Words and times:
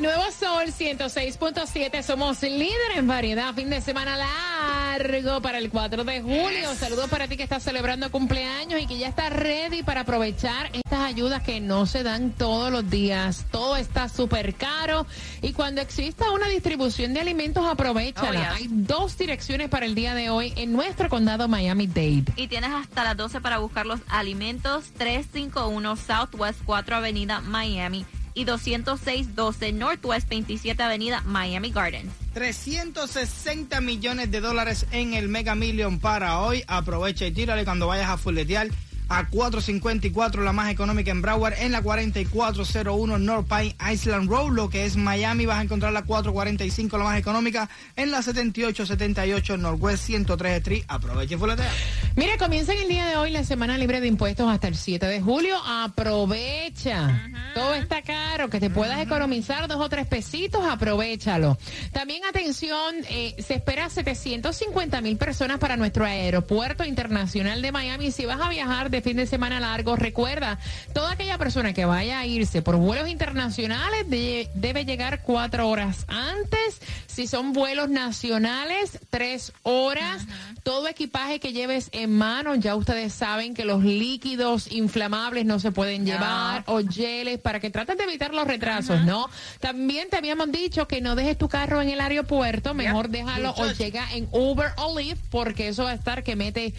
El 0.00 0.04
Nuevo 0.04 0.30
Sol 0.30 0.66
106.7 0.68 2.02
somos 2.02 2.42
líderes 2.42 2.96
en 2.96 3.06
variedad. 3.06 3.52
Fin 3.54 3.68
de 3.68 3.82
semana 3.82 4.16
largo 4.16 5.42
para 5.42 5.58
el 5.58 5.68
4 5.68 6.04
de 6.04 6.22
julio. 6.22 6.74
Saludos 6.74 7.10
para 7.10 7.28
ti 7.28 7.36
que 7.36 7.42
estás 7.42 7.62
celebrando 7.62 8.10
cumpleaños 8.10 8.80
y 8.80 8.86
que 8.86 8.96
ya 8.96 9.08
estás 9.08 9.30
ready 9.30 9.82
para 9.82 10.02
aprovechar 10.02 10.70
estas 10.72 11.00
ayudas 11.00 11.42
que 11.42 11.60
no 11.60 11.84
se 11.84 12.02
dan 12.02 12.30
todos 12.30 12.72
los 12.72 12.88
días. 12.88 13.44
Todo 13.50 13.76
está 13.76 14.08
súper 14.08 14.54
caro 14.54 15.06
y 15.42 15.52
cuando 15.52 15.82
exista 15.82 16.30
una 16.30 16.48
distribución 16.48 17.12
de 17.12 17.20
alimentos, 17.20 17.66
aprovechala. 17.66 18.30
Oh, 18.30 18.32
yeah. 18.32 18.54
Hay 18.54 18.68
dos 18.70 19.18
direcciones 19.18 19.68
para 19.68 19.84
el 19.84 19.94
día 19.94 20.14
de 20.14 20.30
hoy 20.30 20.54
en 20.56 20.72
nuestro 20.72 21.10
condado 21.10 21.46
Miami-Dade. 21.46 22.32
Y 22.36 22.48
tienes 22.48 22.70
hasta 22.70 23.04
las 23.04 23.18
12 23.18 23.42
para 23.42 23.58
buscar 23.58 23.84
los 23.84 24.00
alimentos 24.08 24.92
351 24.96 25.96
Southwest 25.96 26.60
4 26.64 26.96
Avenida 26.96 27.40
Miami 27.40 28.06
y 28.34 28.44
20612 28.44 29.72
Northwest 29.72 30.28
27 30.28 30.82
Avenida 30.82 31.22
Miami 31.22 31.70
Gardens. 31.70 32.12
360 32.34 33.80
millones 33.80 34.30
de 34.30 34.40
dólares 34.40 34.86
en 34.92 35.14
el 35.14 35.28
Mega 35.28 35.54
Million 35.54 35.98
para 35.98 36.40
hoy. 36.40 36.62
Aprovecha 36.66 37.26
y 37.26 37.32
tírale 37.32 37.64
cuando 37.64 37.86
vayas 37.86 38.08
a 38.08 38.16
fuletear 38.16 38.68
a 39.10 39.26
454, 39.28 40.44
la 40.44 40.52
más 40.52 40.70
económica 40.70 41.10
en 41.10 41.20
Broward, 41.20 41.54
en 41.58 41.72
la 41.72 41.82
4401 41.82 43.18
North 43.18 43.48
Pine 43.48 43.74
Island 43.92 44.30
Road, 44.30 44.52
lo 44.52 44.70
que 44.70 44.84
es 44.84 44.96
Miami. 44.96 45.46
Vas 45.46 45.58
a 45.58 45.62
encontrar 45.62 45.92
la 45.92 46.02
445, 46.02 46.96
la 46.96 47.04
más 47.04 47.18
económica, 47.18 47.68
en 47.96 48.12
la 48.12 48.22
7878 48.22 49.56
Northwest 49.56 50.04
103 50.04 50.58
Street. 50.58 50.84
Aprovecha 50.86 51.34
y 51.34 51.38
fuletea. 51.38 51.72
Mira, 52.14 52.38
comienza 52.38 52.72
en 52.72 52.82
el 52.82 52.88
día 52.88 53.06
de 53.06 53.16
hoy 53.16 53.32
la 53.32 53.42
semana 53.42 53.76
libre 53.78 54.00
de 54.00 54.06
impuestos 54.06 54.48
hasta 54.48 54.68
el 54.68 54.76
7 54.76 55.04
de 55.06 55.20
julio. 55.20 55.56
Aprovecha. 55.66 57.28
Todo 57.52 57.74
está 57.74 58.02
caro, 58.02 58.48
que 58.48 58.60
te 58.60 58.70
puedas 58.70 59.00
economizar 59.00 59.66
dos 59.66 59.80
o 59.80 59.88
tres 59.88 60.06
pesitos, 60.06 60.64
aprovechalo. 60.64 61.58
También 61.92 62.24
atención, 62.24 62.94
eh, 63.08 63.34
se 63.44 63.54
espera 63.54 63.90
750 63.90 65.00
mil 65.00 65.16
personas 65.16 65.58
para 65.58 65.76
nuestro 65.76 66.04
aeropuerto 66.04 66.84
internacional 66.84 67.60
de 67.60 67.72
Miami. 67.72 68.12
Si 68.12 68.24
vas 68.24 68.40
a 68.40 68.48
viajar 68.48 68.88
de 68.88 68.99
fin 69.02 69.16
de 69.16 69.26
semana 69.26 69.60
largo, 69.60 69.96
recuerda, 69.96 70.58
toda 70.92 71.12
aquella 71.12 71.38
persona 71.38 71.72
que 71.72 71.84
vaya 71.84 72.18
a 72.20 72.26
irse 72.26 72.62
por 72.62 72.76
vuelos 72.76 73.08
internacionales 73.08 74.08
de- 74.08 74.48
debe 74.54 74.84
llegar 74.84 75.22
cuatro 75.22 75.68
horas 75.68 76.04
antes. 76.08 76.80
Si 77.06 77.26
son 77.26 77.52
vuelos 77.52 77.90
nacionales, 77.90 78.98
tres 79.10 79.52
horas. 79.62 80.22
Todo 80.62 80.88
equipaje 80.88 81.40
que 81.40 81.52
lleves 81.52 81.88
en 81.92 82.16
mano, 82.16 82.54
ya 82.54 82.76
ustedes 82.76 83.12
saben 83.12 83.54
que 83.54 83.64
los 83.64 83.82
líquidos 83.82 84.70
inflamables 84.70 85.44
no 85.46 85.58
se 85.58 85.72
pueden 85.72 86.04
llevar 86.04 86.62
o 86.66 86.80
geles 86.86 87.38
para 87.38 87.60
que 87.60 87.70
traten 87.70 87.96
de 87.96 88.04
evitar 88.04 88.32
los 88.34 88.46
retrasos, 88.46 89.00
¿no? 89.02 89.28
También 89.60 90.08
te 90.10 90.16
habíamos 90.16 90.52
dicho 90.52 90.86
que 90.86 91.00
no 91.00 91.14
dejes 91.16 91.36
tu 91.38 91.48
carro 91.48 91.80
en 91.82 91.88
el 91.90 92.00
aeropuerto, 92.00 92.74
mejor 92.74 93.08
déjalo 93.08 93.50
o 93.56 93.70
llega 93.72 94.06
en 94.14 94.28
Uber 94.32 94.72
o 94.76 94.98
Lyft 94.98 95.22
porque 95.30 95.68
eso 95.68 95.84
va 95.84 95.90
a 95.90 95.94
estar 95.94 96.22
que 96.22 96.36
mete 96.36 96.74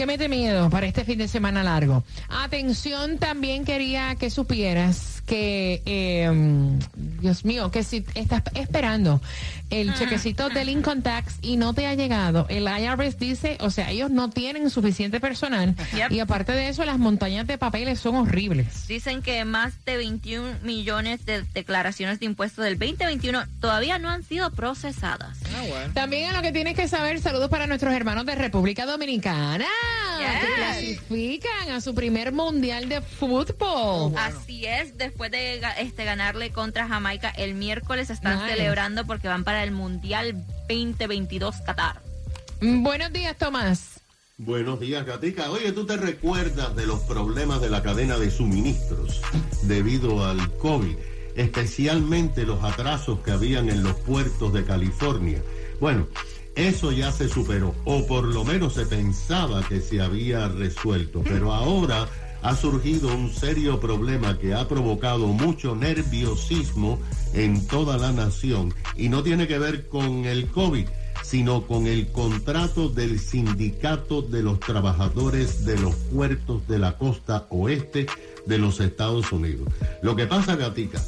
que 0.00 0.06
mete 0.06 0.30
miedo 0.30 0.70
para 0.70 0.86
este 0.86 1.04
fin 1.04 1.18
de 1.18 1.28
semana 1.28 1.62
largo. 1.62 2.02
Atención, 2.30 3.18
también 3.18 3.66
quería 3.66 4.14
que 4.14 4.30
supieras 4.30 5.19
que, 5.30 5.80
eh, 5.86 6.28
Dios 7.20 7.44
mío, 7.44 7.70
que 7.70 7.84
si 7.84 8.04
estás 8.16 8.42
esperando 8.54 9.20
el 9.70 9.94
chequecito 9.94 10.48
del 10.48 10.68
income 10.68 11.02
tax 11.02 11.36
y 11.40 11.56
no 11.56 11.72
te 11.72 11.86
ha 11.86 11.94
llegado, 11.94 12.46
el 12.48 12.64
IRS 12.64 13.16
dice, 13.16 13.56
o 13.60 13.70
sea, 13.70 13.92
ellos 13.92 14.10
no 14.10 14.28
tienen 14.30 14.68
suficiente 14.70 15.20
personal 15.20 15.76
Yep. 15.94 16.10
y 16.10 16.18
aparte 16.18 16.50
de 16.50 16.68
eso, 16.68 16.84
las 16.84 16.98
montañas 16.98 17.46
de 17.46 17.58
papeles 17.58 18.00
son 18.00 18.16
horribles. 18.16 18.88
Dicen 18.88 19.22
que 19.22 19.44
más 19.44 19.72
de 19.84 19.96
21 19.98 20.58
millones 20.64 21.24
de 21.24 21.44
declaraciones 21.54 22.18
de 22.18 22.26
impuestos 22.26 22.64
del 22.64 22.76
2021 22.76 23.44
todavía 23.60 24.00
no 24.00 24.08
han 24.10 24.24
sido 24.24 24.50
procesadas. 24.50 25.38
Ah, 25.54 25.62
bueno. 25.68 25.92
También 25.94 26.30
a 26.30 26.36
lo 26.36 26.42
que 26.42 26.50
tienes 26.50 26.74
que 26.74 26.88
saber, 26.88 27.20
saludos 27.20 27.50
para 27.50 27.68
nuestros 27.68 27.94
hermanos 27.94 28.26
de 28.26 28.34
República 28.34 28.84
Dominicana, 28.84 29.66
que 30.18 30.54
clasifican 30.56 31.70
a 31.70 31.80
su 31.80 31.94
primer 31.94 32.32
mundial 32.32 32.88
de 32.88 33.00
fútbol. 33.00 34.12
Así 34.16 34.66
es, 34.66 34.98
después 35.20 35.30
de 35.32 35.60
este, 35.82 36.04
ganarle 36.06 36.50
contra 36.50 36.88
Jamaica 36.88 37.28
el 37.28 37.54
miércoles 37.54 38.08
están 38.08 38.38
Nice. 38.38 38.54
celebrando 38.54 39.04
porque 39.04 39.28
van 39.28 39.44
para 39.44 39.62
el 39.62 39.70
Mundial 39.70 40.46
2022 40.66 41.56
Qatar. 41.56 42.00
Mm, 42.62 42.82
Buenos 42.82 43.12
días, 43.12 43.36
Tomás. 43.36 44.00
Buenos 44.38 44.80
días, 44.80 45.04
Gatica. 45.04 45.50
Oye, 45.50 45.72
¿tú 45.72 45.84
te 45.84 45.98
recuerdas 45.98 46.74
de 46.74 46.86
los 46.86 47.00
problemas 47.00 47.60
de 47.60 47.68
la 47.68 47.82
cadena 47.82 48.16
de 48.16 48.30
suministros 48.30 49.20
debido 49.64 50.24
al 50.24 50.56
COVID? 50.56 50.96
Especialmente 51.36 52.46
los 52.46 52.64
atrasos 52.64 53.20
que 53.20 53.32
habían 53.32 53.68
en 53.68 53.82
los 53.82 53.96
puertos 53.96 54.54
de 54.54 54.64
California. 54.64 55.42
Bueno, 55.80 56.08
eso 56.56 56.92
ya 56.92 57.12
se 57.12 57.28
superó, 57.28 57.74
o 57.84 58.06
por 58.06 58.24
lo 58.24 58.42
menos 58.44 58.72
se 58.72 58.86
pensaba 58.86 59.62
que 59.68 59.82
se 59.82 60.00
había 60.00 60.48
resuelto, 60.48 61.22
pero 61.22 61.52
ahora 61.52 62.08
ha 62.42 62.56
surgido 62.56 63.14
un 63.14 63.30
serio 63.32 63.80
problema 63.80 64.38
que 64.38 64.54
ha 64.54 64.66
provocado 64.68 65.26
mucho 65.28 65.74
nerviosismo 65.74 66.98
en 67.34 67.66
toda 67.66 67.98
la 67.98 68.12
nación 68.12 68.74
y 68.96 69.08
no 69.08 69.22
tiene 69.22 69.46
que 69.46 69.58
ver 69.58 69.88
con 69.88 70.24
el 70.24 70.48
COVID 70.48 70.86
sino 71.22 71.66
con 71.66 71.86
el 71.86 72.08
contrato 72.10 72.88
del 72.88 73.20
sindicato 73.20 74.20
de 74.20 74.42
los 74.42 74.58
trabajadores 74.58 75.64
de 75.64 75.78
los 75.78 75.94
puertos 75.94 76.66
de 76.66 76.78
la 76.78 76.98
costa 76.98 77.46
oeste 77.50 78.06
de 78.46 78.58
los 78.58 78.80
Estados 78.80 79.30
Unidos. 79.30 79.68
Lo 80.02 80.16
que 80.16 80.26
pasa, 80.26 80.56
Gatica, 80.56 81.00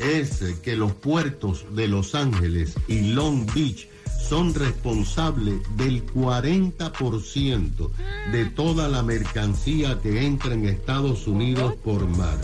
es 0.00 0.42
que 0.62 0.76
los 0.76 0.92
puertos 0.92 1.64
de 1.76 1.86
Los 1.86 2.14
Ángeles 2.14 2.74
y 2.88 3.12
Long 3.12 3.46
Beach 3.54 3.88
son 4.28 4.54
responsables 4.54 5.60
del 5.76 6.04
40% 6.06 7.90
de 8.32 8.44
toda 8.46 8.88
la 8.88 9.02
mercancía 9.02 9.98
que 10.00 10.26
entra 10.26 10.52
en 10.52 10.66
Estados 10.66 11.26
Unidos 11.26 11.74
por 11.82 12.06
mar. 12.06 12.36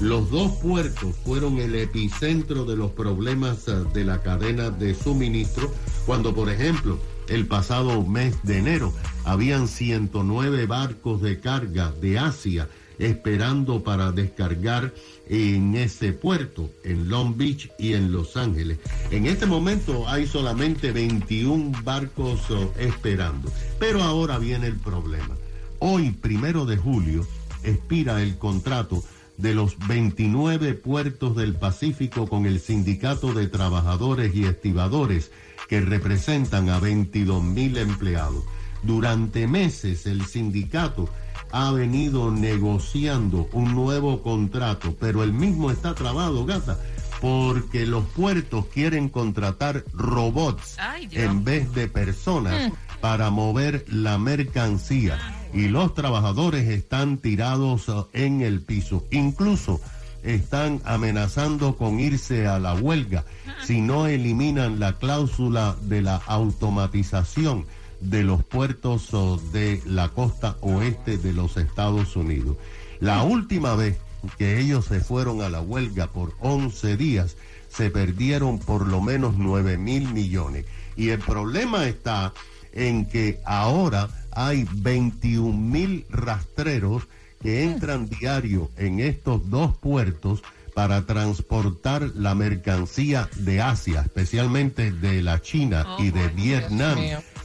Los 0.00 0.30
dos 0.30 0.52
puertos 0.52 1.14
fueron 1.24 1.58
el 1.58 1.74
epicentro 1.74 2.64
de 2.64 2.76
los 2.76 2.90
problemas 2.92 3.68
eh, 3.68 3.84
de 3.92 4.04
la 4.04 4.22
cadena 4.22 4.70
de 4.70 4.94
suministro 4.94 5.72
cuando, 6.06 6.34
por 6.34 6.50
ejemplo, 6.50 6.98
el 7.28 7.46
pasado 7.46 8.04
mes 8.04 8.36
de 8.42 8.58
enero 8.58 8.92
habían 9.24 9.68
109 9.68 10.66
barcos 10.66 11.20
de 11.20 11.40
carga 11.40 11.92
de 12.00 12.18
Asia 12.18 12.68
esperando 12.98 13.82
para 13.82 14.12
descargar 14.12 14.92
en 15.28 15.74
ese 15.74 16.12
puerto, 16.12 16.70
en 16.84 17.08
Long 17.08 17.36
Beach 17.36 17.70
y 17.78 17.94
en 17.94 18.12
Los 18.12 18.36
Ángeles. 18.36 18.78
En 19.10 19.26
este 19.26 19.46
momento 19.46 20.08
hay 20.08 20.26
solamente 20.26 20.92
21 20.92 21.82
barcos 21.84 22.50
oh, 22.50 22.72
esperando. 22.78 23.52
Pero 23.78 24.02
ahora 24.02 24.38
viene 24.38 24.66
el 24.66 24.76
problema. 24.76 25.36
Hoy, 25.78 26.10
primero 26.10 26.66
de 26.66 26.76
julio, 26.76 27.26
expira 27.62 28.22
el 28.22 28.36
contrato 28.38 29.02
de 29.36 29.54
los 29.54 29.76
29 29.86 30.74
puertos 30.74 31.36
del 31.36 31.54
Pacífico 31.54 32.26
con 32.26 32.46
el 32.46 32.58
Sindicato 32.58 33.32
de 33.32 33.46
Trabajadores 33.46 34.34
y 34.34 34.44
Estibadores, 34.44 35.30
que 35.68 35.80
representan 35.80 36.70
a 36.70 36.80
22 36.80 37.42
mil 37.42 37.76
empleados. 37.76 38.44
Durante 38.82 39.46
meses 39.46 40.06
el 40.06 40.24
sindicato 40.26 41.08
ha 41.52 41.70
venido 41.72 42.30
negociando 42.30 43.48
un 43.52 43.74
nuevo 43.74 44.22
contrato, 44.22 44.94
pero 44.98 45.22
el 45.22 45.32
mismo 45.32 45.70
está 45.70 45.94
trabado, 45.94 46.44
gata, 46.44 46.78
porque 47.20 47.86
los 47.86 48.04
puertos 48.04 48.66
quieren 48.66 49.08
contratar 49.08 49.84
robots 49.92 50.76
Ay, 50.78 51.08
en 51.12 51.44
vez 51.44 51.72
de 51.74 51.88
personas 51.88 52.72
para 53.00 53.30
mover 53.30 53.84
la 53.88 54.18
mercancía. 54.18 55.18
Y 55.52 55.68
los 55.68 55.94
trabajadores 55.94 56.68
están 56.68 57.18
tirados 57.18 57.86
en 58.12 58.42
el 58.42 58.60
piso. 58.60 59.04
Incluso 59.10 59.80
están 60.22 60.82
amenazando 60.84 61.76
con 61.76 62.00
irse 62.00 62.46
a 62.46 62.58
la 62.58 62.74
huelga 62.74 63.24
si 63.64 63.80
no 63.80 64.06
eliminan 64.06 64.78
la 64.78 64.98
cláusula 64.98 65.76
de 65.82 66.02
la 66.02 66.16
automatización 66.16 67.66
de 68.00 68.22
los 68.22 68.44
puertos 68.44 69.10
de 69.52 69.82
la 69.84 70.08
costa 70.10 70.56
oeste 70.60 71.18
de 71.18 71.32
los 71.32 71.56
Estados 71.56 72.16
Unidos. 72.16 72.56
La 73.00 73.22
última 73.22 73.74
vez 73.74 73.96
que 74.36 74.58
ellos 74.58 74.86
se 74.86 75.00
fueron 75.00 75.42
a 75.42 75.48
la 75.48 75.60
huelga 75.60 76.08
por 76.08 76.34
11 76.40 76.96
días, 76.96 77.36
se 77.68 77.90
perdieron 77.90 78.58
por 78.58 78.86
lo 78.86 79.00
menos 79.00 79.36
9 79.36 79.78
mil 79.78 80.12
millones. 80.12 80.64
Y 80.96 81.10
el 81.10 81.20
problema 81.20 81.86
está 81.86 82.32
en 82.72 83.06
que 83.06 83.40
ahora 83.44 84.08
hay 84.32 84.66
21 84.72 85.52
mil 85.52 86.06
rastreros 86.10 87.04
que 87.40 87.62
entran 87.62 88.08
diario 88.08 88.70
en 88.76 89.00
estos 89.00 89.48
dos 89.48 89.76
puertos 89.76 90.42
para 90.78 91.06
transportar 91.06 92.12
la 92.14 92.36
mercancía 92.36 93.28
de 93.34 93.60
Asia, 93.60 94.02
especialmente 94.02 94.92
de 94.92 95.22
la 95.22 95.42
China 95.42 95.96
y 95.98 96.12
de 96.12 96.28
Vietnam, 96.28 96.96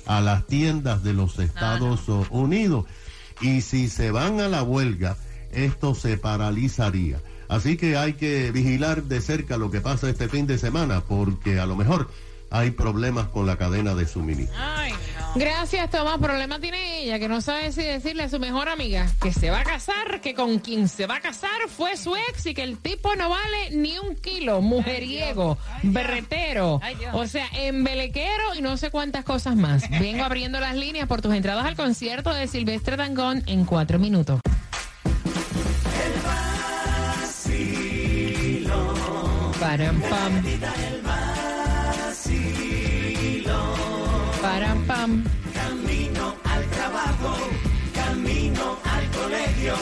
a 0.06 0.22
las 0.22 0.46
tiendas 0.46 1.04
de 1.04 1.14
los 1.14 1.40
Estados 1.40 2.02
Unidos. 2.30 2.86
Y 3.42 3.62
si 3.62 3.90
se 3.90 4.12
van 4.12 4.40
a 4.40 4.48
la 4.50 4.62
huelga, 4.62 5.18
esto 5.52 5.96
se 5.96 6.16
paralizaría. 6.16 7.24
Así 7.48 7.76
que 7.76 7.98
hay 7.98 8.14
que 8.14 8.52
vigilar 8.52 9.02
de 9.02 9.20
cerca 9.20 9.58
lo 9.58 9.72
que 9.72 9.82
pasa 9.82 10.12
este 10.12 10.30
fin 10.30 10.46
de 10.46 10.60
semana, 10.60 11.02
porque 11.02 11.60
a 11.60 11.66
lo 11.66 11.76
mejor 11.76 12.12
hay 12.52 12.70
problemas 12.70 13.30
con 13.30 13.48
la 13.48 13.58
cadena 13.58 13.96
de 13.96 14.06
suministro. 14.06 14.56
Gracias, 15.36 15.90
Tomás. 15.90 16.20
Problema 16.20 16.60
tiene 16.60 17.02
ella, 17.02 17.18
que 17.18 17.28
no 17.28 17.42
sabe 17.42 17.72
si 17.72 17.82
decirle 17.82 18.24
a 18.24 18.30
su 18.30 18.40
mejor 18.40 18.70
amiga 18.70 19.08
que 19.22 19.34
se 19.34 19.50
va 19.50 19.62
a 19.62 19.64
casar, 19.64 20.22
que 20.22 20.36
con 20.36 20.60
quien 20.60 20.88
se 20.88 21.08
va 21.08 21.18
a 21.18 21.22
casar 21.22 21.68
fue 21.68 21.98
su 21.98 22.16
ex 22.16 22.46
y 22.46 22.54
que 22.54 22.64
el 22.64 22.78
tipo 22.78 23.16
no 23.16 23.30
vale 23.30 23.72
ni 23.72 23.98
un 23.98 24.16
kilo, 24.16 24.62
mujeriego, 24.62 25.58
berretero, 25.82 26.80
o 27.14 27.26
sea, 27.26 27.48
embelequero 27.54 28.56
y 28.56 28.62
no 28.62 28.78
sé 28.78 28.92
cuántas 28.92 29.26
cosas 29.26 29.56
más. 29.56 29.90
Vengo 29.90 30.24
abriendo 30.24 30.60
las 30.60 30.76
líneas 30.76 31.08
por 31.08 31.22
tus 31.22 31.34
entradas 31.34 31.66
al 31.66 31.76
concierto 31.76 32.34
de 32.34 32.48
Silvestre 32.48 32.96
Dangón 32.96 33.44
en 33.48 33.66
cuatro 33.66 33.98
minutos. 34.00 34.40
Param, 39.60 40.02
pam. 40.02 40.44
Camino 44.86 46.36
al 46.44 46.66
trabajo, 46.72 47.38
camino 47.94 48.78
al 48.84 49.10
colegio, 49.12 49.76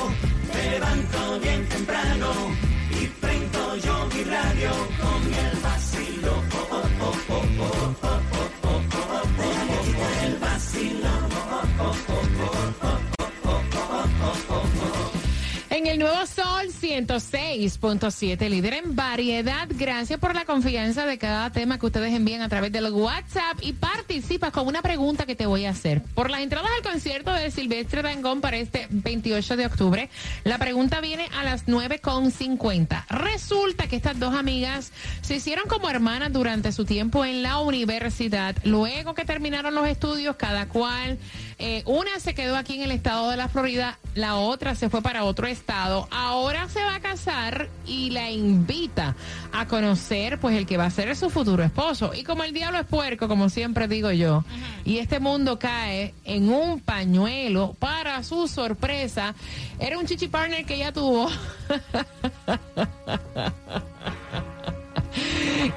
106.7, 16.91 18.49
líder 18.49 18.73
en 18.73 18.97
variedad. 18.97 19.65
Gracias 19.69 20.19
por 20.19 20.35
la 20.35 20.43
confianza 20.43 21.05
de 21.05 21.17
cada 21.17 21.49
tema 21.49 21.79
que 21.79 21.85
ustedes 21.85 22.13
envían 22.13 22.41
a 22.41 22.49
través 22.49 22.73
del 22.73 22.91
WhatsApp 22.91 23.59
y 23.61 23.71
participas 23.71 24.51
con 24.51 24.67
una 24.67 24.81
pregunta 24.81 25.25
que 25.25 25.33
te 25.33 25.45
voy 25.45 25.63
a 25.63 25.69
hacer. 25.69 26.01
Por 26.13 26.29
las 26.29 26.41
entradas 26.41 26.69
al 26.75 26.83
concierto 26.83 27.31
de 27.31 27.49
Silvestre 27.49 28.01
Dangón 28.01 28.41
para 28.41 28.57
este 28.57 28.87
28 28.89 29.55
de 29.55 29.65
octubre, 29.67 30.09
la 30.43 30.57
pregunta 30.57 30.99
viene 30.99 31.29
a 31.33 31.45
las 31.45 31.65
9.50. 31.65 33.05
Resulta 33.07 33.87
que 33.87 33.95
estas 33.95 34.19
dos 34.19 34.35
amigas 34.35 34.91
se 35.21 35.37
hicieron 35.37 35.69
como 35.69 35.89
hermanas 35.89 36.33
durante 36.33 36.73
su 36.73 36.83
tiempo 36.83 37.23
en 37.23 37.41
la 37.41 37.59
universidad. 37.59 38.53
Luego 38.65 39.13
que 39.13 39.23
terminaron 39.23 39.73
los 39.75 39.87
estudios, 39.87 40.35
cada 40.35 40.67
cual, 40.67 41.17
eh, 41.57 41.83
una 41.85 42.19
se 42.19 42.33
quedó 42.33 42.57
aquí 42.57 42.75
en 42.75 42.81
el 42.81 42.91
estado 42.91 43.29
de 43.29 43.37
la 43.37 43.47
Florida, 43.47 43.97
la 44.13 44.35
otra 44.35 44.75
se 44.75 44.89
fue 44.89 45.01
para 45.01 45.23
otro 45.23 45.47
estado. 45.47 46.09
Ahora 46.11 46.67
se 46.67 46.80
va 46.83 46.95
a 46.95 46.99
casar 46.99 47.69
y 47.85 48.09
la 48.09 48.29
invita 48.31 49.15
a 49.51 49.67
conocer 49.67 50.39
pues 50.39 50.55
el 50.57 50.65
que 50.65 50.77
va 50.77 50.85
a 50.85 50.91
ser 50.91 51.15
su 51.15 51.29
futuro 51.29 51.63
esposo. 51.63 52.11
Y 52.13 52.23
como 52.23 52.43
el 52.43 52.53
diablo 52.53 52.79
es 52.79 52.85
puerco, 52.85 53.27
como 53.27 53.49
siempre 53.49 53.87
digo 53.87 54.11
yo, 54.11 54.43
y 54.85 54.97
este 54.97 55.19
mundo 55.19 55.59
cae 55.59 56.13
en 56.25 56.49
un 56.49 56.79
pañuelo 56.79 57.75
para 57.79 58.23
su 58.23 58.47
sorpresa, 58.47 59.35
era 59.79 59.97
un 59.97 60.05
chichi 60.05 60.27
partner 60.27 60.65
que 60.65 60.75
ella 60.75 60.91
tuvo. 60.91 61.29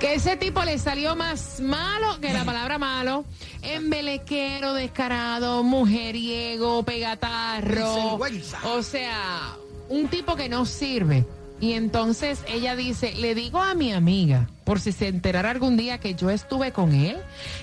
que 0.00 0.14
ese 0.14 0.36
tipo 0.36 0.62
le 0.64 0.78
salió 0.78 1.16
más 1.16 1.60
malo 1.60 2.20
que 2.20 2.32
la 2.32 2.44
palabra 2.44 2.78
malo, 2.78 3.24
embelequero, 3.62 4.74
descarado, 4.74 5.62
mujeriego, 5.62 6.82
pegatarro. 6.84 8.18
O 8.64 8.82
sea, 8.82 9.56
un 9.88 10.08
tipo 10.08 10.36
que 10.36 10.48
no 10.48 10.66
sirve. 10.66 11.26
Y 11.60 11.72
entonces 11.72 12.42
ella 12.48 12.76
dice, 12.76 13.14
le 13.14 13.34
digo 13.34 13.62
a 13.62 13.74
mi 13.74 13.92
amiga, 13.92 14.48
por 14.64 14.80
si 14.80 14.92
se 14.92 15.08
enterara 15.08 15.50
algún 15.50 15.76
día 15.76 15.98
que 15.98 16.14
yo 16.14 16.30
estuve 16.30 16.72
con 16.72 16.92
él, 16.92 17.16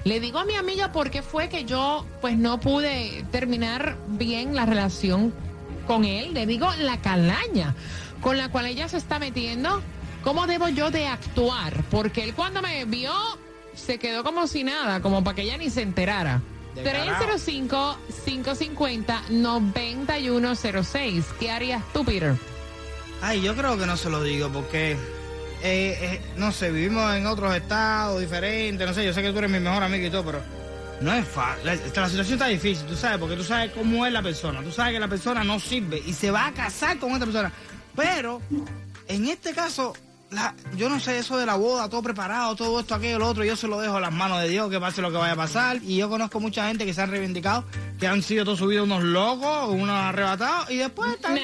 le 0.05 0.19
digo 0.19 0.39
a 0.39 0.45
mi 0.45 0.55
amiga 0.55 0.91
por 0.91 1.11
qué 1.11 1.21
fue 1.21 1.49
que 1.49 1.65
yo 1.65 2.05
pues 2.21 2.37
no 2.37 2.59
pude 2.59 3.25
terminar 3.31 3.97
bien 4.07 4.55
la 4.55 4.65
relación 4.65 5.33
con 5.87 6.05
él, 6.05 6.33
le 6.33 6.45
digo 6.45 6.69
la 6.79 7.01
calaña 7.01 7.75
con 8.21 8.37
la 8.37 8.49
cual 8.49 8.67
ella 8.67 8.87
se 8.87 8.97
está 8.97 9.19
metiendo, 9.19 9.81
¿cómo 10.23 10.47
debo 10.47 10.69
yo 10.69 10.89
de 10.89 11.07
actuar? 11.07 11.83
Porque 11.89 12.23
él 12.23 12.33
cuando 12.33 12.61
me 12.61 12.85
vio 12.85 13.13
se 13.73 13.97
quedó 13.97 14.23
como 14.23 14.47
si 14.47 14.63
nada, 14.63 15.01
como 15.01 15.23
para 15.23 15.35
que 15.35 15.41
ella 15.41 15.57
ni 15.57 15.69
se 15.69 15.81
enterara. 15.81 16.41
Descarado. 16.75 17.37
305-550-9106. 18.25 21.23
¿Qué 21.39 21.51
harías 21.51 21.83
tú, 21.93 22.05
Peter? 22.05 22.35
Ay, 23.21 23.41
yo 23.41 23.55
creo 23.55 23.77
que 23.77 23.85
no 23.85 23.97
se 23.97 24.09
lo 24.09 24.23
digo 24.23 24.49
porque, 24.49 24.91
eh, 24.91 24.97
eh, 25.63 26.21
no 26.37 26.51
sé, 26.51 26.71
vivimos 26.71 27.13
en 27.15 27.27
otros 27.27 27.55
estados 27.55 28.19
diferentes, 28.19 28.87
no 28.87 28.93
sé, 28.93 29.05
yo 29.05 29.13
sé 29.13 29.21
que 29.21 29.31
tú 29.31 29.37
eres 29.37 29.51
mi 29.51 29.59
mejor 29.59 29.83
amigo 29.83 30.07
y 30.07 30.09
todo, 30.09 30.25
pero 30.25 30.41
no 31.01 31.13
es 31.13 31.27
fácil. 31.27 31.65
La, 31.65 31.75
la 31.75 32.09
situación 32.09 32.33
está 32.33 32.47
difícil, 32.47 32.85
tú 32.87 32.95
sabes, 32.95 33.19
porque 33.19 33.35
tú 33.35 33.43
sabes 33.43 33.71
cómo 33.71 34.05
es 34.05 34.13
la 34.13 34.23
persona, 34.23 34.63
tú 34.63 34.71
sabes 34.71 34.93
que 34.93 34.99
la 34.99 35.07
persona 35.07 35.43
no 35.43 35.59
sirve 35.59 36.01
y 36.03 36.13
se 36.13 36.31
va 36.31 36.47
a 36.47 36.53
casar 36.53 36.97
con 36.97 37.11
esta 37.11 37.25
persona. 37.25 37.51
Pero, 37.95 38.41
en 39.07 39.27
este 39.27 39.53
caso, 39.53 39.93
la- 40.31 40.55
yo 40.77 40.89
no 40.89 40.99
sé 40.99 41.17
eso 41.19 41.37
de 41.37 41.45
la 41.45 41.55
boda, 41.55 41.89
todo 41.89 42.01
preparado, 42.01 42.55
todo 42.55 42.79
esto, 42.79 42.95
aquello, 42.95 43.19
lo 43.19 43.27
otro, 43.27 43.43
yo 43.43 43.55
se 43.55 43.67
lo 43.67 43.79
dejo 43.81 43.97
a 43.97 44.01
las 44.01 44.11
manos 44.13 44.41
de 44.41 44.49
Dios, 44.49 44.69
que 44.69 44.79
pase 44.79 45.01
lo 45.01 45.11
que 45.11 45.17
vaya 45.17 45.33
a 45.33 45.35
pasar. 45.35 45.77
Y 45.83 45.97
yo 45.97 46.09
conozco 46.09 46.39
mucha 46.39 46.67
gente 46.67 46.85
que 46.85 46.93
se 46.93 47.01
han 47.01 47.11
reivindicado, 47.11 47.65
que 47.99 48.07
han 48.07 48.23
sido 48.23 48.45
toda 48.45 48.57
su 48.57 48.67
vida 48.67 48.83
unos 48.83 49.03
locos, 49.03 49.69
unos 49.69 49.89
arrebatados, 49.95 50.71
y 50.71 50.77
después 50.77 51.11
están... 51.11 51.35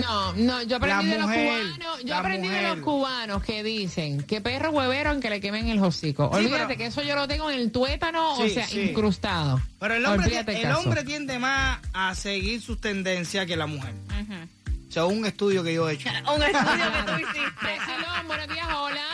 No, 0.00 0.32
no, 0.34 0.62
yo 0.62 0.76
aprendí 0.76 1.06
de 1.08 1.18
los 1.18 1.26
mujer, 1.28 1.62
cubanos, 1.62 2.04
yo 2.04 2.14
aprendí 2.16 2.48
de 2.48 2.62
los 2.62 2.78
cubanos 2.78 3.42
que 3.42 3.62
dicen 3.62 4.22
que 4.22 4.40
perro 4.40 4.70
huevero 4.70 5.10
en 5.12 5.20
que 5.20 5.30
le 5.30 5.40
quemen 5.40 5.68
el 5.68 5.78
hocico. 5.82 6.30
Sí, 6.32 6.36
Olvídate 6.38 6.66
pero- 6.66 6.78
que 6.78 6.86
eso 6.86 7.02
yo 7.02 7.14
lo 7.16 7.26
tengo 7.26 7.50
en 7.50 7.58
el 7.60 7.72
tuétano, 7.72 8.34
o 8.34 8.42
Sí, 8.44 8.50
sea, 8.50 8.66
sí. 8.66 8.80
incrustado. 8.80 9.60
Pero 9.80 9.94
el 9.94 10.04
hombre, 10.06 10.38
el 10.46 10.62
caso. 10.62 10.80
hombre 10.80 11.04
tiende 11.04 11.38
más 11.38 11.78
a 11.92 12.14
seguir 12.14 12.60
sus 12.60 12.80
tendencias 12.80 13.46
que 13.46 13.56
la 13.56 13.66
mujer. 13.66 13.94
Un 15.06 15.24
estudio 15.26 15.62
que 15.62 15.74
yo 15.74 15.88
he 15.88 15.94
hecho. 15.94 16.08
Un 16.34 16.42
estudio 16.42 16.92
que 16.92 17.12
tú 17.12 17.18
hiciste. 17.18 17.78
Buenos 18.26 18.48
días, 18.48 18.66
hola. 18.74 19.06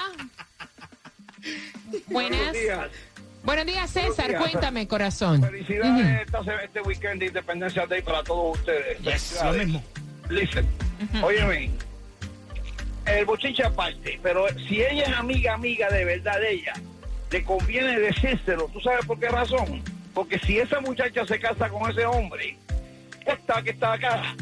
Buenas. 2.09 2.53
días. 2.53 2.89
Buenos 3.43 3.67
días, 3.67 3.91
César. 3.91 4.29
días. 4.29 4.41
Cuéntame, 4.41 4.89
corazón. 4.89 5.43
Felicidades 5.43 6.23
esta 6.23 6.43
se- 6.45 6.65
este 6.65 6.81
weekend 6.81 7.21
de 7.21 7.27
Independencia 7.27 7.87
Day 7.87 8.01
para 8.03 8.23
todos 8.23 8.59
ustedes. 8.59 8.99
Yes, 9.01 9.39
lo 9.45 9.53
mismo. 9.53 9.85
Listen, 10.31 10.67
óyeme, 11.23 11.71
el 13.05 13.27
bochinche 13.27 13.63
aparte, 13.65 14.19
pero 14.23 14.47
si 14.67 14.81
ella 14.83 15.03
es 15.03 15.17
amiga, 15.17 15.53
amiga 15.55 15.89
de 15.91 16.05
verdad 16.07 16.41
de 16.41 16.53
ella, 16.55 16.73
le 17.31 17.45
conviene 17.45 17.99
decírselo. 18.01 18.67
¿Tú 18.73 18.81
sabes 18.81 19.05
por 19.05 19.19
qué 19.21 19.29
razón? 19.29 19.83
Porque 20.15 20.39
si 20.39 20.59
esa 20.59 20.81
muchacha 20.81 21.27
se 21.27 21.39
casa 21.39 21.69
con 21.69 21.91
ese 21.91 22.07
hombre, 22.07 22.57
esta 23.27 23.63
que 23.63 23.71
está 23.71 23.93
acá, 23.93 24.35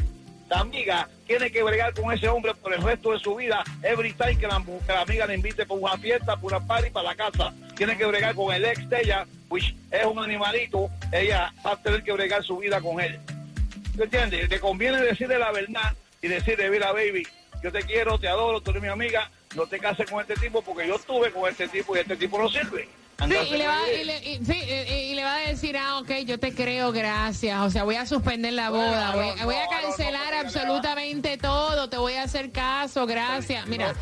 la 0.49 0.59
amiga, 0.59 1.09
tiene 1.25 1.51
que 1.51 1.63
bregar 1.63 1.93
con 1.93 2.13
ese 2.13 2.27
hombre 2.27 2.53
por 2.55 2.73
el 2.73 2.81
resto 2.81 3.11
de 3.11 3.19
su 3.19 3.35
vida, 3.35 3.63
every 3.81 4.13
time 4.13 4.37
que 4.37 4.47
la, 4.47 4.61
que 4.63 4.93
la 4.93 5.01
amiga 5.01 5.25
le 5.25 5.35
invite 5.35 5.65
por 5.65 5.79
una 5.79 5.97
fiesta, 5.97 6.37
por 6.37 6.53
una 6.53 6.65
party, 6.65 6.89
para 6.89 7.09
la 7.09 7.15
casa. 7.15 7.53
Tiene 7.75 7.97
que 7.97 8.05
bregar 8.05 8.35
con 8.35 8.53
el 8.53 8.65
ex 8.65 8.87
de 8.89 9.01
ella, 9.01 9.25
which 9.49 9.75
es 9.91 10.05
un 10.05 10.19
animalito, 10.19 10.89
ella 11.11 11.53
va 11.65 11.71
a 11.73 11.81
tener 11.81 12.03
que 12.03 12.11
bregar 12.11 12.43
su 12.43 12.57
vida 12.57 12.81
con 12.81 12.99
él. 12.99 13.19
¿Tú 13.95 14.03
entiendes? 14.03 14.49
Te 14.49 14.59
conviene 14.59 15.01
decirle 15.01 15.37
la 15.39 15.51
verdad 15.51 15.93
y 16.21 16.27
decirle, 16.27 16.69
mira, 16.69 16.91
baby, 16.91 17.27
yo 17.61 17.71
te 17.71 17.81
quiero, 17.83 18.17
te 18.19 18.27
adoro, 18.27 18.61
tú 18.61 18.71
eres 18.71 18.81
mi 18.81 18.89
amiga, 18.89 19.29
no 19.55 19.65
te 19.67 19.79
cases 19.79 20.09
con 20.09 20.21
este 20.21 20.35
tipo 20.35 20.61
porque 20.61 20.87
yo 20.87 20.95
estuve 20.95 21.31
con 21.31 21.49
este 21.49 21.67
tipo 21.67 21.95
y 21.95 21.99
este 21.99 22.15
tipo 22.15 22.37
no 22.37 22.49
sirve. 22.49 22.87
Sí, 23.19 23.25
y 23.51 23.57
le, 23.57 23.67
va, 23.67 23.77
y, 23.89 24.03
le, 24.03 24.17
y- 24.31 24.45
sí, 24.45 24.53
y- 24.53 24.91
y 25.11 25.15
le 25.15 25.23
va 25.23 25.35
a 25.35 25.39
decir, 25.39 25.77
ah, 25.77 25.99
ok, 25.99 26.09
yo 26.25 26.39
te 26.39 26.53
creo, 26.53 26.91
gracias. 26.91 27.57
O 27.61 27.69
sea, 27.69 27.83
voy 27.83 27.95
a 27.95 28.05
suspender 28.05 28.51
la 28.53 28.69
boda, 28.69 29.11
voy, 29.15 29.27
no, 29.37 29.45
voy 29.45 29.55
a 29.55 29.67
cancelar 29.67 30.21
no, 30.21 30.29
no, 30.31 30.41
no, 30.41 30.47
absolutamente 30.47 31.37
todo, 31.37 31.89
te 31.89 31.97
voy 31.97 32.13
a 32.13 32.23
hacer 32.23 32.51
caso, 32.51 33.05
gracias. 33.05 33.65
Mira, 33.67 33.93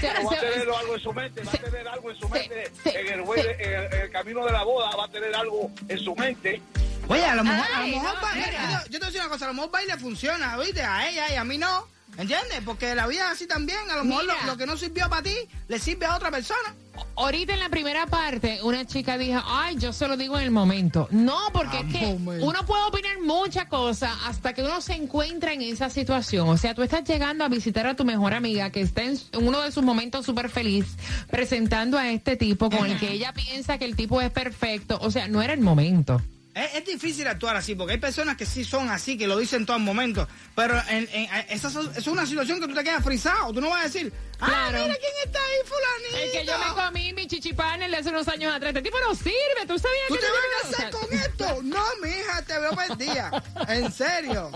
se- 0.00 0.06
va 0.24 0.32
a 0.32 0.40
tener 0.40 0.68
algo 0.70 0.94
en 0.94 1.00
su 1.00 1.12
mente, 1.12 1.42
va 1.44 1.52
a 1.52 1.56
tener 1.56 1.88
algo 1.88 2.10
en 2.10 2.16
su 2.20 2.28
se- 2.28 2.34
mente, 2.34 2.70
se- 2.82 3.00
en, 3.00 3.06
el, 3.14 3.20
juez- 3.24 3.42
se- 3.42 3.62
en 3.64 3.72
el- 3.74 3.92
en 3.94 4.00
el 4.02 4.10
camino 4.10 4.44
de 4.44 4.52
la 4.52 4.62
boda 4.64 4.94
va 4.96 5.04
a 5.06 5.08
tener 5.08 5.34
algo 5.34 5.70
en 5.88 5.98
su 5.98 6.14
mente. 6.14 6.60
Oye, 7.08 7.24
a 7.24 7.34
lo 7.36 7.44
mejor, 7.44 7.66
a 7.74 7.80
lo 7.80 7.86
mejor 7.86 8.14
no, 8.16 8.22
va- 8.22 8.32
mira. 8.34 8.46
mira, 8.48 8.70
yo, 8.84 8.90
yo 8.90 8.90
te 8.90 8.98
voy 8.98 9.02
a 9.04 9.06
decir 9.06 9.20
una 9.22 9.30
cosa, 9.30 9.44
a 9.46 9.48
lo 9.48 9.54
mejor 9.54 9.70
baile 9.70 9.96
funciona, 9.96 10.58
¿viste? 10.58 10.82
A 10.82 11.08
ella 11.08 11.32
y 11.32 11.36
a 11.36 11.44
mí 11.44 11.56
no. 11.56 11.86
¿Entiendes? 12.16 12.60
Porque 12.64 12.94
la 12.96 13.06
vida 13.06 13.26
es 13.26 13.32
así 13.32 13.46
también. 13.46 13.78
A 13.90 13.96
lo 13.96 14.04
mejor 14.04 14.24
lo, 14.46 14.56
que 14.56 14.66
no 14.66 14.76
sirvió 14.76 15.08
para 15.08 15.22
ti, 15.22 15.34
le 15.68 15.78
sirve 15.78 16.06
a 16.06 16.16
otra 16.16 16.30
persona. 16.32 16.74
Ahorita 17.14 17.54
en 17.54 17.60
la 17.60 17.68
primera 17.68 18.06
parte, 18.06 18.58
una 18.64 18.84
chica 18.84 19.16
dijo, 19.16 19.40
ay, 19.46 19.76
yo 19.76 19.92
se 19.92 20.08
lo 20.08 20.16
digo 20.16 20.36
en 20.36 20.42
el 20.44 20.50
momento. 20.50 21.06
No, 21.12 21.36
porque 21.52 21.76
Ah, 21.76 21.84
es 21.86 21.92
que 21.96 22.06
momento. 22.14 22.44
uno 22.46 22.66
puede 22.66 22.82
opinar 22.84 23.20
muchas 23.20 23.66
cosas 23.66 24.10
hasta 24.26 24.52
que 24.52 24.62
uno 24.64 24.80
se 24.80 24.94
encuentra 24.94 25.52
en 25.52 25.62
esa 25.62 25.90
situación. 25.90 26.48
O 26.48 26.56
sea, 26.56 26.74
tú 26.74 26.82
estás 26.82 27.04
llegando 27.04 27.44
a 27.44 27.48
visitar 27.48 27.86
a 27.86 27.94
tu 27.94 28.04
mejor 28.04 28.34
amiga 28.34 28.70
que 28.70 28.80
está 28.80 29.02
en 29.04 29.16
uno 29.40 29.60
de 29.60 29.70
sus 29.70 29.84
momentos 29.84 30.26
súper 30.26 30.48
feliz, 30.50 30.96
presentando 31.30 31.98
a 31.98 32.10
este 32.10 32.34
tipo 32.36 32.68
con 32.68 32.84
el 32.86 32.98
que 32.98 33.12
ella 33.12 33.32
piensa 33.32 33.78
que 33.78 33.84
el 33.84 33.94
tipo 33.94 34.20
es 34.20 34.30
perfecto. 34.32 34.98
O 35.00 35.12
sea, 35.12 35.28
no 35.28 35.40
era 35.40 35.52
el 35.52 35.60
momento. 35.60 36.20
Es, 36.58 36.74
es 36.74 36.84
difícil 36.84 37.26
actuar 37.28 37.56
así, 37.56 37.74
porque 37.74 37.92
hay 37.94 37.98
personas 38.00 38.36
que 38.36 38.44
sí 38.46 38.64
son 38.64 38.88
así, 38.90 39.16
que 39.16 39.26
lo 39.28 39.36
dicen 39.38 39.64
todo 39.64 39.76
el 39.76 39.82
momento. 39.82 40.26
Pero 40.56 40.76
en, 40.88 41.08
en- 41.12 41.28
esa 41.50 41.68
es 41.96 42.06
una 42.06 42.26
situación 42.26 42.60
que 42.60 42.66
tú 42.66 42.74
te 42.74 42.82
quedas 42.82 43.04
frisado. 43.04 43.52
Tú 43.52 43.60
no 43.60 43.70
vas 43.70 43.80
a 43.80 43.84
decir, 43.84 44.12
ah, 44.40 44.46
Claro. 44.46 44.82
mira 44.84 44.96
quién 44.98 45.12
está 45.24 45.38
ahí, 45.38 45.56
fulanito. 45.64 46.16
El 46.24 46.32
que 46.32 46.46
yo 46.46 46.58
me 46.58 46.82
comí 46.82 47.12
mi 47.12 47.26
chichipanel 47.26 47.90
de 47.90 47.96
hace 47.98 48.08
unos 48.08 48.26
años 48.28 48.52
atrás. 48.54 48.70
Este 48.70 48.82
tipo 48.82 48.96
no 49.00 49.14
sirve, 49.14 49.66
tú 49.66 49.78
sabías 49.78 50.08
¿Tú 50.08 50.14
que 50.14 50.20
te 50.20 50.26
no 50.26 50.32
vas 50.34 50.64
a 50.64 50.76
casar 50.76 50.90
con 50.90 51.12
esto? 51.18 51.62
No, 51.62 51.84
mija, 52.02 52.42
te 52.42 52.58
veo 52.58 52.74
perdida. 52.74 53.42
En 53.68 53.92
serio. 53.92 54.50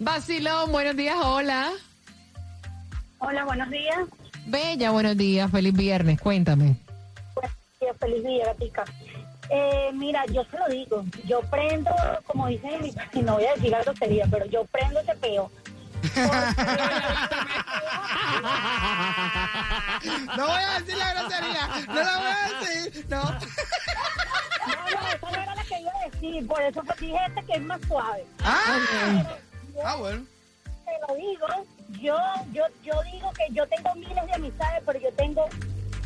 Vacilón, 0.00 0.72
buenos 0.72 0.96
días, 0.96 1.16
hola. 1.22 1.72
Hola, 3.18 3.44
buenos 3.44 3.70
días. 3.70 3.98
Bella, 4.46 4.90
buenos 4.90 5.16
días, 5.16 5.50
feliz 5.50 5.72
viernes, 5.72 6.20
cuéntame. 6.20 6.76
Buenos 7.34 7.56
días, 7.80 7.96
feliz 7.98 8.22
día, 8.24 8.44
gatica. 8.46 8.84
Eh, 9.50 9.90
mira, 9.94 10.24
yo 10.26 10.44
se 10.44 10.58
lo 10.58 10.66
digo, 10.68 11.04
yo 11.24 11.40
prendo, 11.42 11.90
como 12.26 12.46
dicen, 12.48 12.92
y 13.12 13.22
no 13.22 13.34
voy 13.34 13.46
a 13.46 13.54
decir 13.54 13.70
la 13.70 13.82
grosería, 13.82 14.26
pero 14.30 14.44
yo 14.46 14.64
prendo 14.66 15.00
ese 15.00 15.14
peo. 15.16 15.50
No 20.36 20.46
voy 20.46 20.62
a 20.62 20.78
decir 20.80 20.96
la 20.96 21.12
grosería. 21.14 21.68
No 21.88 21.94
la 21.94 22.16
voy 22.18 22.26
a 22.26 22.60
decir. 22.60 23.06
No. 23.08 23.22
No, 24.66 25.00
no, 25.00 25.08
esa 25.08 25.30
no 25.30 25.36
era 25.42 25.54
la 25.54 25.62
que 25.64 25.78
iba 25.80 25.92
a 25.92 26.08
decir, 26.08 26.46
por 26.48 26.62
eso 26.62 26.82
fue- 26.84 26.94
dije 26.98 27.18
este 27.28 27.42
que 27.44 27.52
es 27.52 27.60
más 27.62 27.78
suave. 27.86 28.24
Ah, 28.42 28.78
ah 29.84 29.96
bueno. 29.96 30.24
Te 30.86 30.92
lo 31.06 31.14
digo, 31.16 31.46
yo, 32.00 32.16
yo, 32.52 32.64
yo 32.82 33.02
digo 33.12 33.30
que 33.34 33.46
yo 33.52 33.66
tengo 33.68 33.94
miles 33.94 34.24
de 34.26 34.32
amistades, 34.32 34.82
pero 34.86 34.98
yo 35.00 35.12
tengo, 35.12 35.46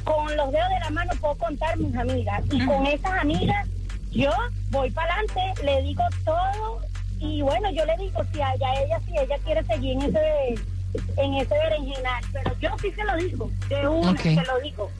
con 0.09 0.35
los 0.37 0.50
dedos 0.50 0.69
de 0.71 0.81
la 0.81 0.91
mano 0.91 1.12
puedo 1.21 1.35
contar 1.35 1.77
mis 1.77 1.95
amigas. 1.95 2.43
Y 2.50 2.65
con 2.65 2.87
esas 2.87 3.12
amigas, 3.21 3.69
yo 4.11 4.31
voy 4.71 4.91
para 4.91 5.15
adelante, 5.15 5.62
le 5.65 5.83
digo 5.83 6.03
todo, 6.25 6.81
y 7.19 7.43
bueno, 7.43 7.71
yo 7.71 7.85
le 7.85 7.97
digo 7.99 8.23
si 8.33 8.41
a 8.41 8.55
ella, 8.55 9.00
si 9.07 9.19
ella 9.19 9.37
quiere 9.45 9.62
seguir 9.65 9.93
en 9.93 10.03
ese, 10.03 10.55
en 11.19 11.35
ese 11.35 11.55
berenjenal, 11.55 12.25
pero 12.33 12.59
yo 12.59 12.71
sí 12.81 12.91
se 12.93 13.05
lo 13.05 13.17
digo, 13.17 13.50
de 13.69 13.87
una 13.87 14.19
se 14.19 14.35
lo 14.35 14.59
digo. 14.61 14.91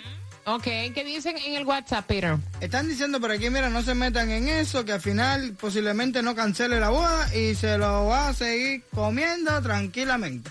Ok, 0.54 0.64
¿qué 0.64 1.04
dicen 1.04 1.37
en 1.38 1.54
el 1.54 1.64
WhatsApp, 1.66 2.07
Peter? 2.07 2.37
Están 2.61 2.88
diciendo 2.88 3.21
por 3.21 3.30
aquí, 3.30 3.50
mira, 3.50 3.69
no 3.69 3.83
se 3.83 3.95
metan 3.95 4.30
en 4.30 4.49
eso, 4.49 4.85
que 4.85 4.92
al 4.92 5.00
final 5.00 5.52
posiblemente 5.61 6.23
no 6.23 6.35
cancele 6.35 6.80
la 6.80 6.88
boda 6.90 7.35
y 7.35 7.54
se 7.54 7.78
lo 7.78 8.07
va 8.07 8.28
a 8.28 8.35
seguir 8.35 8.83
comiendo 8.95 9.61
tranquilamente. 9.62 10.50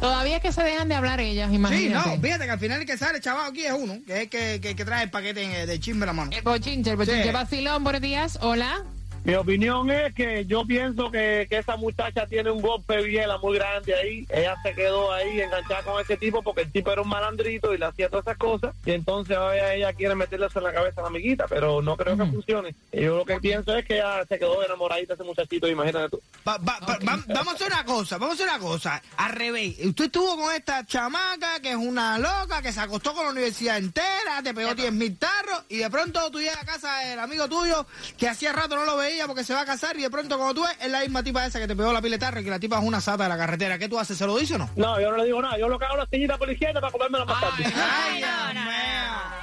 Todavía 0.00 0.36
es 0.36 0.42
que 0.42 0.52
se 0.52 0.62
dejan 0.62 0.88
de 0.88 0.94
hablar 0.94 1.20
ellas, 1.20 1.50
Sí, 1.50 1.56
imagínate. 1.56 2.08
no, 2.16 2.20
fíjate 2.20 2.44
que 2.44 2.50
al 2.50 2.58
final 2.58 2.80
el 2.80 2.86
que 2.86 2.96
sale 2.96 3.20
chaval 3.20 3.50
aquí 3.50 3.64
es 3.66 3.72
uno, 3.72 3.98
que 4.06 4.12
es 4.14 4.20
el 4.20 4.28
que, 4.30 4.58
que, 4.62 4.74
que 4.74 4.84
trae 4.84 5.04
el 5.04 5.10
paquete 5.10 5.66
de 5.66 5.80
chisme 5.80 6.02
en 6.02 6.06
la 6.06 6.12
mano. 6.12 6.30
El 6.34 6.42
bochinche, 6.42 6.90
el 6.90 6.96
bochinche. 6.96 7.24
Sí. 7.24 7.30
Basilón, 7.30 7.84
buenos 7.84 8.00
días, 8.00 8.38
hola. 8.40 8.82
Mi 9.22 9.34
opinión 9.34 9.90
es 9.90 10.14
que 10.14 10.46
yo 10.46 10.64
pienso 10.64 11.10
que, 11.10 11.46
que 11.50 11.58
esa 11.58 11.76
muchacha 11.76 12.26
tiene 12.26 12.50
un 12.50 12.62
golpe 12.62 13.02
biela 13.02 13.36
muy 13.38 13.58
grande 13.58 13.94
ahí. 13.94 14.26
Ella 14.30 14.56
se 14.62 14.74
quedó 14.74 15.12
ahí 15.12 15.40
enganchada 15.42 15.82
con 15.82 16.00
ese 16.00 16.16
tipo 16.16 16.42
porque 16.42 16.62
el 16.62 16.72
tipo 16.72 16.90
era 16.90 17.02
un 17.02 17.08
malandrito 17.08 17.74
y 17.74 17.78
le 17.78 17.84
hacía 17.84 18.08
todas 18.08 18.24
esas 18.26 18.38
cosas. 18.38 18.74
Y 18.86 18.92
entonces 18.92 19.36
ahora 19.36 19.74
ella 19.74 19.92
quiere 19.92 20.14
meterle 20.14 20.46
eso 20.46 20.58
en 20.58 20.64
la 20.64 20.72
cabeza 20.72 21.00
a 21.00 21.02
la 21.02 21.08
amiguita, 21.10 21.44
pero 21.48 21.82
no 21.82 21.96
creo 21.98 22.16
que 22.16 22.24
funcione. 22.24 22.74
Yo 22.92 23.18
lo 23.18 23.24
que 23.26 23.38
pienso 23.40 23.76
es 23.76 23.84
que 23.84 23.96
ella 23.96 24.24
se 24.26 24.38
quedó 24.38 24.64
enamoradita 24.64 25.08
de 25.12 25.14
ese 25.14 25.24
muchachito, 25.24 25.68
imagínate 25.68 26.08
tú. 26.08 26.22
Va- 26.48 26.56
va- 26.56 26.80
va- 26.80 26.98
va- 27.06 27.24
vamos 27.28 27.52
a 27.52 27.56
hacer 27.56 27.66
una 27.66 27.84
cosa, 27.84 28.16
vamos 28.16 28.32
a 28.40 28.42
hacer 28.44 28.48
una 28.56 28.58
cosa, 28.66 29.02
al 29.18 29.32
revés. 29.32 29.76
Usted 29.84 30.06
estuvo 30.06 30.34
con 30.38 30.54
esta 30.54 30.86
chamaca 30.86 31.60
que 31.60 31.70
es 31.72 31.76
una 31.76 32.18
loca, 32.18 32.62
que 32.62 32.72
se 32.72 32.80
acostó 32.80 33.12
con 33.14 33.26
la 33.26 33.32
universidad 33.32 33.76
entera, 33.76 34.42
te 34.42 34.54
pegó 34.54 34.74
10 34.74 34.92
mil 34.92 35.16
tarros 35.18 35.62
y 35.68 35.76
de 35.76 35.90
pronto 35.90 36.30
tú 36.30 36.40
llegas 36.40 36.62
a 36.62 36.64
casa 36.66 36.98
del 37.00 37.18
amigo 37.18 37.46
tuyo 37.48 37.86
que 38.16 38.26
hacía 38.26 38.52
rato 38.54 38.76
no 38.76 38.84
lo 38.86 38.96
veía 38.96 39.09
porque 39.26 39.44
se 39.44 39.54
va 39.54 39.62
a 39.62 39.66
casar 39.66 39.96
y 39.96 40.02
de 40.02 40.10
pronto 40.10 40.36
cuando 40.36 40.54
tú 40.54 40.62
ves 40.62 40.76
es 40.80 40.90
la 40.90 41.00
misma 41.00 41.22
tipa 41.22 41.46
esa 41.46 41.58
que 41.60 41.66
te 41.66 41.76
pegó 41.76 41.92
la 41.92 42.00
tarro 42.18 42.40
y 42.40 42.44
que 42.44 42.50
la 42.50 42.58
tipa 42.58 42.78
es 42.78 42.84
una 42.84 43.00
sata 43.00 43.24
de 43.24 43.28
la 43.28 43.36
carretera. 43.38 43.78
¿Qué 43.78 43.88
tú 43.88 43.98
haces? 43.98 44.18
¿Se 44.18 44.26
lo 44.26 44.36
dices 44.36 44.56
o 44.56 44.58
no? 44.58 44.70
No, 44.76 45.00
yo 45.00 45.10
no 45.10 45.18
le 45.18 45.24
digo 45.24 45.40
nada. 45.42 45.58
Yo 45.58 45.68
lo 45.68 45.78
cago 45.78 45.94
en 45.94 46.00
la 46.00 46.06
sillita 46.06 46.38
por 46.38 46.48
la 46.48 46.52
izquierda 46.54 46.80
para 46.80 46.92
comérmela 46.92 47.24
más 47.24 47.40
tarde. 47.40 47.64
Ay, 47.64 48.18
Dios 48.18 48.54
mío. 48.64 49.40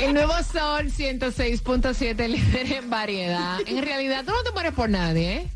El 0.00 0.14
nuevo 0.14 0.32
Sol 0.42 0.86
106.7, 0.86 2.28
líder 2.28 2.72
en 2.72 2.90
variedad. 2.90 3.58
En 3.66 3.82
realidad, 3.82 4.24
tú 4.24 4.32
no 4.32 4.42
te 4.42 4.52
mueres 4.52 4.72
por 4.72 4.88
nadie, 4.88 5.36
¿eh? 5.36 5.48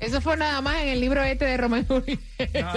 Eso 0.00 0.20
fue 0.22 0.36
nada 0.36 0.60
más 0.62 0.82
en 0.82 0.88
el 0.88 1.00
libro 1.00 1.22
este 1.22 1.44
de 1.44 1.56
Romeo 1.56 1.84
Julieta. 1.86 2.18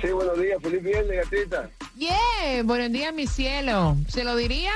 Sí, 0.00 0.08
buenos 0.08 0.40
días. 0.40 0.58
Feliz 0.62 0.82
viernes, 0.82 1.16
gatita. 1.30 1.68
Yeah, 1.96 2.62
buenos 2.64 2.92
días, 2.92 3.12
mi 3.12 3.26
cielo. 3.26 3.96
¿Se 4.08 4.24
lo 4.24 4.36
dirías? 4.36 4.72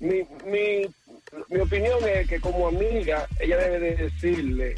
Mi, 0.00 0.22
mi, 0.44 0.86
mi 1.48 1.60
opinión 1.60 1.98
es 2.06 2.28
que 2.28 2.40
como 2.40 2.68
amiga, 2.68 3.26
ella 3.40 3.56
debe 3.56 3.78
de 3.80 3.96
decirle 3.96 4.74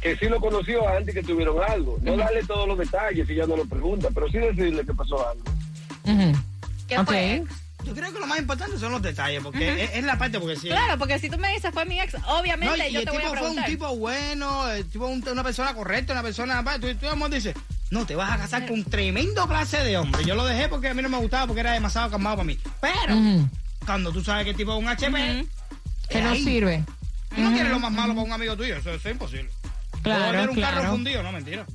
que 0.00 0.16
sí 0.16 0.26
lo 0.26 0.40
conoció 0.40 0.86
antes 0.88 1.14
que 1.14 1.22
tuvieron 1.22 1.56
algo. 1.62 1.98
No 2.02 2.16
darle 2.16 2.44
todos 2.44 2.68
los 2.68 2.78
detalles 2.78 3.26
si 3.26 3.32
ella 3.32 3.46
no 3.46 3.56
lo 3.56 3.64
pregunta, 3.64 4.08
pero 4.14 4.28
sí 4.28 4.38
decirle 4.38 4.84
que 4.84 4.94
pasó 4.94 5.26
algo. 5.28 5.44
¿Qué 6.86 6.98
Ok. 6.98 7.06
fue? 7.06 7.44
Yo 7.84 7.94
creo 7.94 8.12
que 8.12 8.20
lo 8.20 8.28
más 8.28 8.38
importante 8.38 8.78
son 8.78 8.92
los 8.92 9.02
detalles, 9.02 9.42
porque 9.42 9.82
es, 9.84 9.90
es 9.96 10.04
la 10.04 10.16
parte, 10.16 10.38
porque 10.38 10.54
si... 10.54 10.68
Claro, 10.68 10.96
porque 10.98 11.18
si 11.18 11.28
tú 11.28 11.36
me 11.38 11.52
dices 11.52 11.72
fue 11.72 11.84
mi 11.84 11.98
ex, 11.98 12.12
No, 12.14 12.38
obviamente 12.38 12.88
y 12.88 12.92
yo 12.92 13.00
el 13.00 13.04
te 13.06 13.10
voy 13.10 13.22
a 13.22 13.24
tipo 13.24 13.36
fue 13.38 13.48
un 13.48 13.54
preguntar. 13.56 13.66
tipo 13.66 13.96
bueno, 13.96 14.68
el 14.70 14.88
tipo 14.88 15.06
un- 15.08 15.28
una 15.28 15.42
persona 15.42 15.74
correcta, 15.74 16.12
una 16.12 16.22
persona... 16.22 16.62
Tú, 16.80 16.94
tú 16.94 17.08
amor, 17.08 17.30
dices, 17.30 17.56
no, 17.92 18.04
te 18.06 18.16
vas 18.16 18.32
a 18.32 18.38
casar 18.38 18.66
con 18.66 18.78
un 18.78 18.84
tremendo 18.84 19.46
clase 19.46 19.84
de 19.84 19.98
hombre. 19.98 20.24
Yo 20.24 20.34
lo 20.34 20.46
dejé 20.46 20.70
porque 20.70 20.88
a 20.88 20.94
mí 20.94 21.02
no 21.02 21.10
me 21.10 21.18
gustaba, 21.18 21.46
porque 21.46 21.60
era 21.60 21.72
demasiado 21.72 22.10
calmado 22.10 22.36
para 22.36 22.46
mí. 22.46 22.58
Pero, 22.80 23.14
cuando 23.84 24.10
tú 24.10 24.24
sabes 24.24 24.46
que 24.46 24.54
tipo 24.54 24.72
es 24.72 24.78
un 24.82 24.88
HP, 24.88 25.44
Que 26.08 26.22
no 26.22 26.30
ahí. 26.30 26.42
sirve. 26.42 26.82
Tú 27.36 27.42
no 27.42 27.52
quieres 27.52 27.70
lo 27.70 27.78
más 27.78 27.92
malo 27.92 28.14
para 28.14 28.26
un 28.26 28.32
amigo 28.32 28.56
tuyo, 28.56 28.76
eso, 28.76 28.88
eso 28.90 29.08
es 29.08 29.12
imposible. 29.12 29.50
Claro, 30.02 30.52
un 30.52 30.58
carro 30.58 30.60
claro. 30.78 30.90
fundido, 30.92 31.22
no, 31.22 31.32
mentira. 31.32 31.66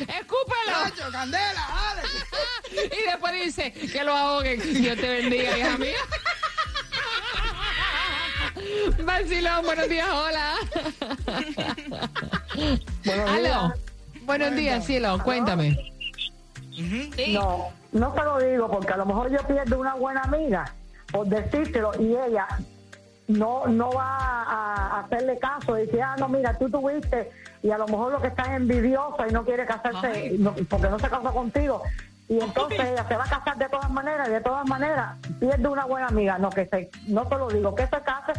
Escúpelo. 0.00 0.84
Nacho, 0.84 1.10
candela, 1.12 1.66
dale. 1.68 2.02
Y 2.84 3.10
después 3.10 3.32
dice 3.32 3.72
que 3.72 4.04
lo 4.04 4.16
ahoguen. 4.16 4.60
Dios 4.60 4.96
te 4.96 5.08
bendiga, 5.08 5.58
hija 5.58 5.78
mía. 5.78 5.98
Vacilón, 9.04 9.64
buenos 9.64 9.88
días, 9.88 10.08
hola. 10.10 10.54
Aló. 13.28 13.72
Buenos 14.22 14.54
días, 14.54 14.84
cielo, 14.84 15.18
cuéntame. 15.22 15.92
No, 17.28 17.72
no 17.92 18.12
te 18.12 18.22
lo 18.22 18.38
digo 18.38 18.70
porque 18.70 18.92
a 18.92 18.96
lo 18.98 19.06
mejor 19.06 19.30
yo 19.30 19.38
pierdo 19.46 19.80
una 19.80 19.94
buena 19.94 20.22
amiga 20.22 20.72
por 21.10 21.26
decírselo 21.26 21.92
y 22.00 22.16
ella 22.16 22.46
no 23.28 23.66
no 23.66 23.90
va 23.92 24.16
a, 24.42 25.00
hacerle 25.00 25.38
caso 25.38 25.78
y 25.78 25.82
dice, 25.86 26.02
ah, 26.02 26.16
no, 26.18 26.28
mira, 26.28 26.56
tú 26.58 26.70
tuviste 26.70 27.30
y 27.62 27.70
a 27.70 27.78
lo 27.78 27.86
mejor 27.86 28.12
lo 28.12 28.20
que 28.20 28.28
está 28.28 28.42
es 28.44 28.60
envidiosa 28.60 29.28
y 29.28 29.32
no 29.32 29.44
quiere 29.44 29.66
casarse 29.66 30.34
no- 30.38 30.54
porque 30.68 30.88
no 30.88 30.98
se 30.98 31.08
casó 31.08 31.32
contigo. 31.32 31.82
Y 32.28 32.38
entonces 32.40 32.80
ella 32.80 33.06
se 33.08 33.16
va 33.16 33.24
a 33.24 33.28
casar 33.28 33.56
de 33.56 33.68
todas 33.70 33.90
maneras 33.90 34.28
y 34.28 34.32
de 34.32 34.40
todas 34.42 34.66
maneras 34.66 35.16
pierde 35.40 35.66
una 35.66 35.86
buena 35.86 36.08
amiga. 36.08 36.36
No, 36.38 36.50
que 36.50 36.66
se, 36.66 36.90
no 37.06 37.26
te 37.26 37.36
lo 37.36 37.48
digo, 37.48 37.74
que 37.74 37.84
se 37.86 38.00
case 38.02 38.32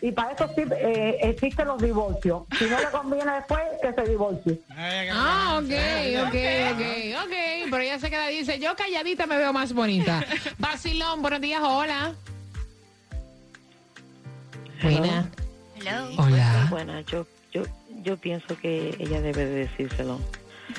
y 0.00 0.12
para 0.12 0.32
eso 0.32 0.48
sí 0.54 0.62
eh, 0.70 1.18
existen 1.22 1.68
los 1.68 1.80
divorcios. 1.80 2.42
Si 2.58 2.66
no 2.66 2.78
le 2.78 2.86
conviene 2.90 3.32
después, 3.32 3.60
que 3.80 3.92
se 3.92 4.10
divorcie. 4.10 4.60
Ah, 4.70 5.58
ok, 5.58 5.70
ok, 6.26 6.34
ok, 6.72 7.24
ok. 7.24 7.34
Pero 7.70 7.78
ella 7.78 7.98
se 7.98 8.10
queda 8.10 8.30
y 8.30 8.38
dice, 8.38 8.58
yo 8.58 8.76
calladita 8.76 9.26
me 9.26 9.38
veo 9.38 9.52
más 9.52 9.72
bonita. 9.72 10.24
Vacilón, 10.58 11.22
buenos 11.22 11.40
días, 11.40 11.60
hola. 11.62 12.12
Buena. 14.82 15.30
Hello. 15.76 16.10
Hola. 16.18 16.66
Bueno, 16.70 17.00
yo, 17.00 17.26
yo, 17.52 17.62
yo 18.02 18.16
pienso 18.18 18.56
que 18.58 18.94
ella 18.98 19.20
debe 19.22 19.46
de 19.46 19.66
decírselo. 19.66 20.20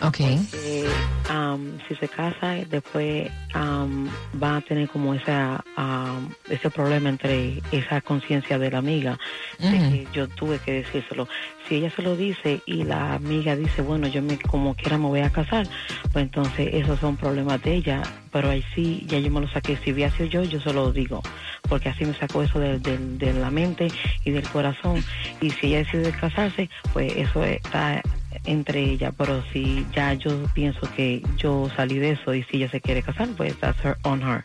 Ok. 0.01 0.19
Eh, 0.53 0.85
am, 1.29 1.77
si 1.87 1.95
se 1.95 2.07
casa, 2.07 2.55
después 2.69 3.29
am, 3.53 4.07
va 4.41 4.57
a 4.57 4.61
tener 4.61 4.87
como 4.89 5.13
esa, 5.13 5.63
am, 5.75 6.33
ese 6.49 6.69
problema 6.69 7.09
entre 7.09 7.61
esa 7.71 8.01
conciencia 8.01 8.59
de 8.59 8.69
la 8.71 8.77
amiga, 8.79 9.17
de 9.59 9.67
que 9.89 10.07
yo 10.13 10.27
tuve 10.27 10.59
que 10.59 10.71
decírselo. 10.83 11.27
Si 11.67 11.75
ella 11.75 11.89
se 11.95 12.01
lo 12.01 12.15
dice 12.15 12.61
y 12.65 12.83
la 12.83 13.13
amiga 13.15 13.55
dice, 13.55 13.81
bueno, 13.81 14.07
yo 14.07 14.21
me 14.21 14.37
como 14.39 14.75
quiera 14.75 14.97
me 14.97 15.07
voy 15.07 15.21
a 15.21 15.29
casar, 15.31 15.67
pues 16.13 16.23
entonces 16.23 16.69
esos 16.73 16.99
son 16.99 17.17
problemas 17.17 17.61
de 17.63 17.75
ella. 17.75 18.03
Pero 18.31 18.49
ahí 18.49 18.63
sí, 18.75 19.03
ya 19.07 19.17
yo 19.19 19.31
me 19.31 19.39
lo 19.41 19.47
saqué. 19.47 19.77
Si 19.83 19.91
hubiera 19.91 20.11
sido 20.15 20.25
yo, 20.29 20.43
yo 20.43 20.59
se 20.61 20.71
lo 20.73 20.91
digo, 20.91 21.21
porque 21.67 21.89
así 21.89 22.05
me 22.05 22.13
sacó 22.13 22.43
eso 22.43 22.59
de, 22.59 22.77
de- 22.79 22.97
de 22.97 23.33
la 23.33 23.49
mente 23.49 23.91
y 24.25 24.31
del 24.31 24.47
corazón. 24.49 25.03
Y 25.41 25.49
si 25.51 25.67
ella 25.67 25.79
decide 25.79 26.11
casarse, 26.11 26.69
pues 26.93 27.15
eso 27.15 27.43
está 27.43 28.01
entre 28.47 28.91
ella, 28.91 29.11
pero 29.11 29.43
si 29.51 29.85
ya 29.93 30.13
yo 30.13 30.31
pienso 30.53 30.79
que 30.95 31.21
yo 31.37 31.69
salí 31.75 31.99
de 31.99 32.11
eso 32.11 32.33
y 32.33 32.43
si 32.45 32.55
ella 32.57 32.71
se 32.71 32.79
quiere 32.81 33.03
casar, 33.03 33.27
pues 33.37 33.59
that's 33.59 33.79
her 33.83 33.97
on 34.03 34.21
her. 34.21 34.41